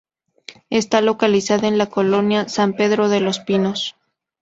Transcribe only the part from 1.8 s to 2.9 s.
colonia San